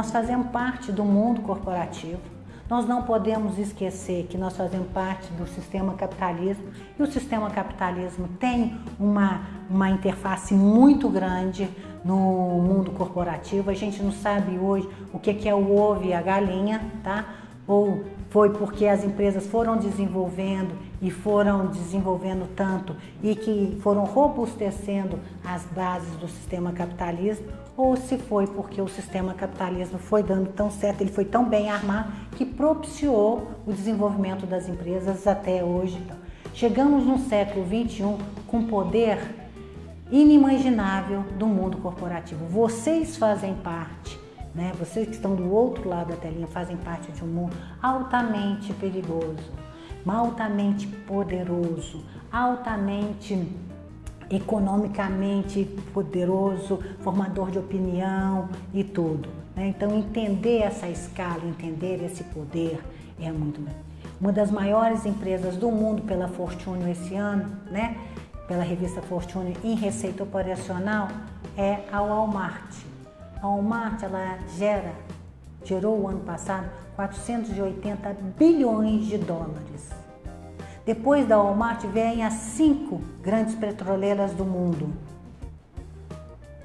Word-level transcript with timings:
nós 0.00 0.10
fazemos 0.10 0.46
parte 0.46 0.90
do 0.90 1.04
mundo 1.04 1.42
corporativo. 1.42 2.22
Nós 2.70 2.86
não 2.86 3.02
podemos 3.02 3.58
esquecer 3.58 4.26
que 4.30 4.38
nós 4.38 4.56
fazemos 4.56 4.88
parte 4.94 5.30
do 5.34 5.46
sistema 5.46 5.92
capitalismo 5.92 6.64
e 6.98 7.02
o 7.02 7.06
sistema 7.06 7.50
capitalismo 7.50 8.26
tem 8.40 8.80
uma, 8.98 9.42
uma 9.68 9.90
interface 9.90 10.54
muito 10.54 11.06
grande 11.06 11.68
no 12.02 12.16
mundo 12.16 12.92
corporativo. 12.92 13.68
A 13.68 13.74
gente 13.74 14.02
não 14.02 14.10
sabe 14.10 14.56
hoje 14.56 14.88
o 15.12 15.18
que 15.18 15.46
é 15.46 15.54
o 15.54 15.76
ovo 15.76 16.02
e 16.02 16.14
a 16.14 16.22
galinha, 16.22 16.80
tá? 17.04 17.26
Ou 17.66 18.02
foi 18.30 18.48
porque 18.50 18.86
as 18.86 19.04
empresas 19.04 19.46
foram 19.48 19.76
desenvolvendo 19.76 20.72
e 21.02 21.10
foram 21.10 21.66
desenvolvendo 21.66 22.48
tanto 22.54 22.96
e 23.22 23.34
que 23.34 23.78
foram 23.82 24.04
robustecendo 24.04 25.18
as 25.44 25.64
bases 25.66 26.14
do 26.16 26.26
sistema 26.28 26.72
capitalismo, 26.72 27.46
ou 27.80 27.96
se 27.96 28.18
foi 28.18 28.46
porque 28.46 28.80
o 28.82 28.88
sistema 28.88 29.32
capitalismo 29.32 29.98
foi 29.98 30.22
dando 30.22 30.52
tão 30.52 30.70
certo, 30.70 31.00
ele 31.00 31.10
foi 31.10 31.24
tão 31.24 31.48
bem 31.48 31.70
armado 31.70 32.12
que 32.36 32.44
propiciou 32.44 33.50
o 33.66 33.72
desenvolvimento 33.72 34.44
das 34.44 34.68
empresas 34.68 35.26
até 35.26 35.64
hoje. 35.64 35.98
Chegamos 36.52 37.06
no 37.06 37.18
século 37.18 37.64
21 37.64 38.18
com 38.46 38.66
poder 38.66 39.18
inimaginável 40.10 41.22
do 41.38 41.46
mundo 41.46 41.78
corporativo. 41.78 42.44
Vocês 42.46 43.16
fazem 43.16 43.54
parte, 43.54 44.20
né? 44.54 44.72
Vocês 44.78 45.08
que 45.08 45.14
estão 45.14 45.34
do 45.34 45.50
outro 45.50 45.88
lado 45.88 46.08
da 46.08 46.16
telinha 46.16 46.48
fazem 46.48 46.76
parte 46.76 47.10
de 47.12 47.24
um 47.24 47.28
mundo 47.28 47.56
altamente 47.80 48.74
perigoso, 48.74 49.50
altamente 50.06 50.86
poderoso, 50.86 52.04
altamente 52.30 53.48
economicamente 54.30 55.64
poderoso, 55.92 56.78
formador 57.00 57.50
de 57.50 57.58
opinião 57.58 58.48
e 58.72 58.84
tudo. 58.84 59.28
Né? 59.56 59.68
Então 59.68 59.96
entender 59.96 60.60
essa 60.60 60.88
escala, 60.88 61.44
entender 61.44 62.02
esse 62.04 62.22
poder 62.24 62.80
é 63.20 63.30
muito 63.30 63.60
bom. 63.60 63.74
Uma 64.20 64.32
das 64.32 64.50
maiores 64.50 65.04
empresas 65.04 65.56
do 65.56 65.70
mundo 65.70 66.02
pela 66.02 66.28
Fortune 66.28 66.90
esse 66.90 67.14
ano, 67.14 67.50
né? 67.70 67.96
pela 68.46 68.62
revista 68.62 69.00
Fortune 69.02 69.56
em 69.62 69.74
receita 69.74 70.22
operacional 70.22 71.08
é 71.56 71.84
a 71.92 72.00
Walmart. 72.00 72.74
A 73.40 73.46
Walmart 73.46 74.02
ela 74.02 74.38
gera, 74.56 74.92
gerou 75.64 76.00
o 76.00 76.08
ano 76.08 76.20
passado 76.20 76.68
480 76.96 78.16
bilhões 78.36 79.06
de 79.06 79.18
dólares. 79.18 79.90
Depois 80.90 81.24
da 81.24 81.36
Walmart 81.36 81.84
vem 81.84 82.24
as 82.24 82.32
cinco 82.32 83.00
grandes 83.22 83.54
petroleiras 83.54 84.32
do 84.32 84.44
mundo, 84.44 84.92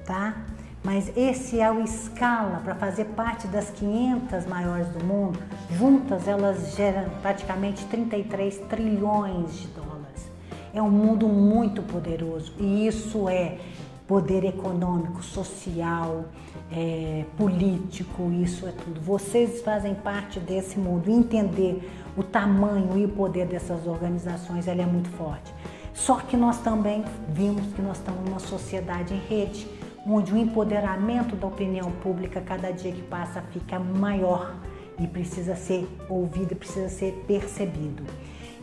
tá? 0.04 0.38
Mas 0.82 1.16
esse 1.16 1.60
é 1.60 1.70
o 1.70 1.80
escala 1.80 2.60
para 2.64 2.74
fazer 2.74 3.04
parte 3.04 3.46
das 3.46 3.70
500 3.70 4.44
maiores 4.46 4.88
do 4.88 5.04
mundo. 5.04 5.38
Juntas 5.70 6.26
elas 6.26 6.74
geram 6.74 7.08
praticamente 7.22 7.84
33 7.84 8.58
trilhões 8.68 9.60
de 9.60 9.68
dólares. 9.68 10.28
É 10.74 10.82
um 10.82 10.90
mundo 10.90 11.28
muito 11.28 11.80
poderoso 11.84 12.52
e 12.58 12.84
isso 12.84 13.28
é 13.28 13.58
poder 14.06 14.44
econômico, 14.44 15.22
social, 15.22 16.26
é, 16.70 17.24
político, 17.36 18.30
isso 18.32 18.66
é 18.66 18.72
tudo. 18.72 19.00
Vocês 19.00 19.60
fazem 19.62 19.94
parte 19.94 20.38
desse 20.38 20.78
mundo. 20.78 21.10
Entender 21.10 21.90
o 22.16 22.22
tamanho 22.22 22.96
e 22.96 23.04
o 23.04 23.08
poder 23.08 23.46
dessas 23.46 23.86
organizações, 23.86 24.68
ela 24.68 24.82
é 24.82 24.86
muito 24.86 25.10
forte. 25.10 25.52
Só 25.92 26.16
que 26.16 26.36
nós 26.36 26.58
também 26.60 27.04
vimos 27.28 27.72
que 27.72 27.82
nós 27.82 27.98
estamos 27.98 28.24
numa 28.24 28.38
sociedade 28.38 29.14
em 29.14 29.20
rede, 29.28 29.66
onde 30.06 30.32
o 30.32 30.36
empoderamento 30.36 31.34
da 31.34 31.46
opinião 31.46 31.90
pública 31.90 32.40
cada 32.40 32.70
dia 32.70 32.92
que 32.92 33.02
passa 33.02 33.42
fica 33.50 33.78
maior 33.78 34.54
e 35.00 35.06
precisa 35.06 35.56
ser 35.56 35.88
ouvido, 36.08 36.54
precisa 36.54 36.88
ser 36.88 37.24
percebido. 37.26 38.04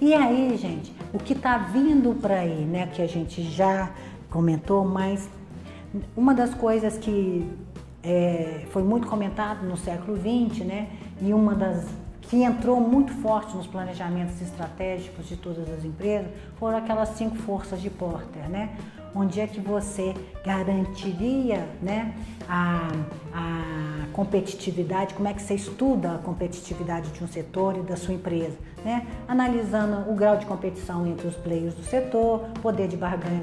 E 0.02 0.14
aí, 0.14 0.58
gente, 0.58 0.94
o 1.14 1.18
que 1.18 1.34
está 1.34 1.58
vindo 1.58 2.14
para 2.16 2.40
aí, 2.40 2.66
né, 2.66 2.88
que 2.88 3.02
a 3.02 3.08
gente 3.08 3.42
já 3.44 3.92
comentou, 4.34 4.84
mas 4.84 5.30
uma 6.18 6.34
das 6.34 6.56
coisas 6.56 6.98
que 6.98 7.48
é, 8.02 8.66
foi 8.72 8.82
muito 8.82 9.08
comentado 9.08 9.64
no 9.64 9.78
século 9.78 10.18
XX, 10.18 10.66
né, 10.66 10.90
e 11.22 11.32
uma 11.32 11.54
das 11.54 11.86
que 12.24 12.42
entrou 12.42 12.80
muito 12.80 13.14
forte 13.14 13.56
nos 13.56 13.68
planejamentos 13.68 14.42
estratégicos 14.42 15.28
de 15.28 15.38
todas 15.38 15.70
as 15.70 15.86
empresas 15.86 16.32
foram 16.58 16.78
aquelas 16.78 17.10
cinco 17.10 17.36
forças 17.36 17.82
de 17.82 17.90
Porter, 17.90 18.50
né? 18.50 18.76
Onde 19.14 19.40
é 19.40 19.46
que 19.46 19.60
você 19.60 20.16
garantiria 20.44 21.68
né, 21.82 22.16
a, 22.50 22.88
a 23.32 23.43
competitividade, 24.14 25.14
como 25.16 25.28
é 25.28 25.34
que 25.34 25.42
você 25.42 25.56
estuda 25.56 26.14
a 26.14 26.18
competitividade 26.20 27.10
de 27.10 27.24
um 27.24 27.28
setor 27.28 27.76
e 27.78 27.82
da 27.82 27.98
sua 27.98 28.14
empresa? 28.14 28.56
Né? 28.86 29.06
Analisando 29.28 30.10
o 30.10 30.16
grau 30.16 30.38
de 30.38 30.46
competição 30.46 31.06
entre 31.06 31.28
os 31.28 31.36
players 31.36 31.74
do 31.74 31.84
setor, 31.84 32.42
poder 32.62 32.88
de 32.88 32.96
barganha 32.96 33.42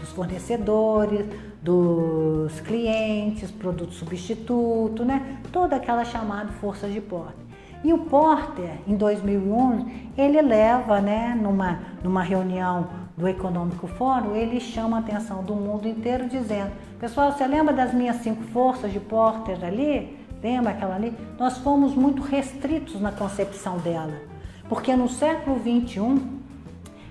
dos 0.00 0.08
fornecedores, 0.10 1.26
dos 1.60 2.60
clientes, 2.60 3.50
produto 3.50 3.92
substituto, 3.92 5.04
né? 5.04 5.38
toda 5.52 5.76
aquela 5.76 6.04
chamada 6.04 6.52
força 6.52 6.88
de 6.88 7.00
Porter. 7.00 7.42
E 7.84 7.92
o 7.92 7.98
Porter, 7.98 8.78
em 8.86 8.96
2011, 8.96 10.10
ele 10.16 10.40
leva, 10.40 11.00
né, 11.00 11.36
numa, 11.40 11.80
numa 12.02 12.22
reunião 12.22 12.88
do 13.16 13.26
Econômico 13.26 13.86
Fórum, 13.86 14.36
ele 14.36 14.60
chama 14.60 14.98
a 14.98 15.00
atenção 15.00 15.42
do 15.42 15.54
mundo 15.54 15.88
inteiro 15.88 16.28
dizendo: 16.28 16.70
Pessoal, 17.00 17.32
você 17.32 17.46
lembra 17.46 17.74
das 17.74 17.92
minhas 17.92 18.16
cinco 18.16 18.42
forças 18.44 18.92
de 18.92 19.00
Porter 19.00 19.58
ali? 19.64 20.18
Lembra 20.42 20.72
aquela 20.72 20.94
ali? 20.94 21.16
Nós 21.38 21.58
fomos 21.58 21.94
muito 21.94 22.22
restritos 22.22 23.00
na 23.00 23.12
concepção 23.12 23.78
dela, 23.78 24.14
porque 24.68 24.94
no 24.94 25.08
século 25.08 25.56
21 25.56 26.40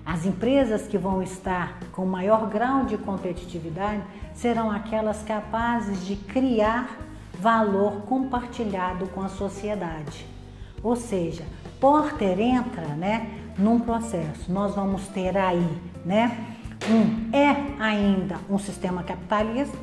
as 0.04 0.26
empresas 0.26 0.88
que 0.88 0.98
vão 0.98 1.22
estar 1.22 1.78
com 1.92 2.04
maior 2.04 2.48
grau 2.48 2.84
de 2.84 2.98
competitividade 2.98 4.02
serão 4.34 4.70
aquelas 4.70 5.22
capazes 5.22 6.04
de 6.04 6.16
criar 6.16 6.98
valor 7.38 8.02
compartilhado 8.02 9.06
com 9.08 9.22
a 9.22 9.28
sociedade. 9.28 10.31
Ou 10.82 10.96
seja, 10.96 11.44
Porter 11.80 12.40
entra, 12.40 12.86
né, 12.88 13.30
num 13.58 13.80
processo. 13.80 14.50
Nós 14.50 14.74
vamos 14.74 15.08
ter 15.08 15.36
aí, 15.36 15.66
né, 16.04 16.56
um 16.88 17.36
é 17.36 17.82
ainda 17.82 18.36
um 18.50 18.58
sistema 18.58 19.02
capitalista, 19.02 19.76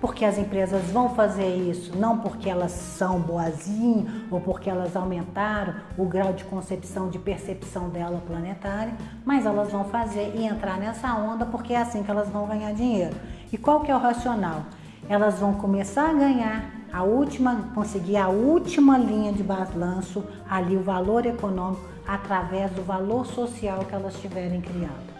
porque 0.00 0.24
as 0.24 0.36
empresas 0.36 0.82
vão 0.90 1.10
fazer 1.10 1.46
isso 1.46 1.96
não 1.96 2.18
porque 2.18 2.50
elas 2.50 2.72
são 2.72 3.20
boazinhas 3.20 4.08
ou 4.32 4.40
porque 4.40 4.68
elas 4.68 4.96
aumentaram 4.96 5.74
o 5.96 6.04
grau 6.04 6.32
de 6.32 6.42
concepção, 6.42 7.08
de 7.08 7.20
percepção 7.20 7.88
dela 7.88 8.20
planetária, 8.26 8.92
mas 9.24 9.46
elas 9.46 9.70
vão 9.70 9.84
fazer 9.84 10.32
e 10.34 10.44
entrar 10.44 10.76
nessa 10.76 11.14
onda 11.14 11.46
porque 11.46 11.72
é 11.72 11.80
assim 11.80 12.02
que 12.02 12.10
elas 12.10 12.28
vão 12.28 12.48
ganhar 12.48 12.72
dinheiro. 12.72 13.14
E 13.52 13.56
qual 13.56 13.80
que 13.80 13.92
é 13.92 13.94
o 13.94 14.00
racional? 14.00 14.64
Elas 15.08 15.38
vão 15.38 15.54
começar 15.54 16.10
a 16.10 16.12
ganhar 16.12 16.81
a 16.92 17.02
última, 17.02 17.70
conseguir 17.74 18.18
a 18.18 18.28
última 18.28 18.98
linha 18.98 19.32
de 19.32 19.42
balanço, 19.42 20.22
ali 20.48 20.76
o 20.76 20.82
valor 20.82 21.24
econômico, 21.24 21.82
através 22.06 22.70
do 22.72 22.82
valor 22.82 23.24
social 23.24 23.80
que 23.88 23.94
elas 23.94 24.14
tiverem 24.20 24.60
criado. 24.60 25.12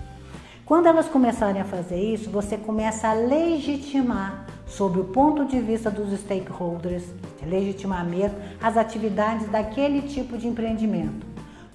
Quando 0.66 0.86
elas 0.86 1.08
começarem 1.08 1.60
a 1.60 1.64
fazer 1.64 2.00
isso, 2.00 2.30
você 2.30 2.56
começa 2.56 3.08
a 3.08 3.14
legitimar, 3.14 4.46
sob 4.66 5.00
o 5.00 5.04
ponto 5.04 5.44
de 5.44 5.60
vista 5.60 5.90
dos 5.90 6.18
stakeholders, 6.20 7.04
legitimar 7.42 8.04
mesmo, 8.04 8.38
as 8.60 8.76
atividades 8.76 9.48
daquele 9.48 10.02
tipo 10.02 10.36
de 10.36 10.46
empreendimento. 10.46 11.26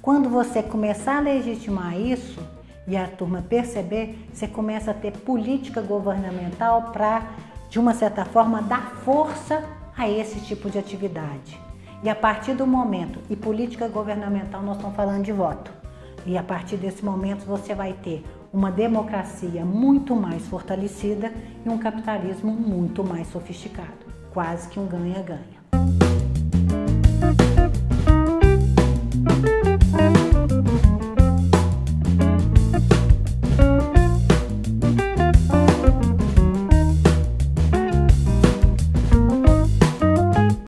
Quando 0.01 0.29
você 0.29 0.63
começar 0.63 1.17
a 1.17 1.21
legitimar 1.21 1.99
isso 1.99 2.39
e 2.87 2.95
a 2.95 3.07
turma 3.07 3.41
perceber, 3.41 4.27
você 4.31 4.47
começa 4.47 4.91
a 4.91 4.93
ter 4.93 5.11
política 5.11 5.81
governamental 5.81 6.91
para, 6.93 7.23
de 7.69 7.79
uma 7.79 7.93
certa 7.93 8.23
forma, 8.23 8.61
dar 8.61 8.95
força 9.03 9.76
a 9.97 10.07
esse 10.07 10.39
tipo 10.41 10.69
de 10.69 10.77
atividade. 10.77 11.59
E 12.03 12.09
a 12.09 12.15
partir 12.15 12.53
do 12.53 12.67
momento, 12.67 13.19
e 13.27 13.35
política 13.35 13.87
governamental, 13.87 14.61
nós 14.61 14.75
estamos 14.75 14.95
falando 14.95 15.23
de 15.23 15.31
voto. 15.31 15.71
E 16.25 16.37
a 16.37 16.43
partir 16.43 16.77
desse 16.77 17.03
momento 17.03 17.45
você 17.45 17.73
vai 17.73 17.93
ter 17.93 18.23
uma 18.53 18.71
democracia 18.71 19.65
muito 19.65 20.15
mais 20.15 20.45
fortalecida 20.47 21.33
e 21.65 21.69
um 21.69 21.79
capitalismo 21.79 22.51
muito 22.51 23.03
mais 23.03 23.27
sofisticado. 23.27 24.05
Quase 24.31 24.69
que 24.69 24.79
um 24.79 24.85
ganha-ganha. 24.85 25.66